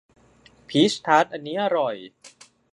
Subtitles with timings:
[0.67, 1.95] พีชทาร์ตอันนี้อร่อย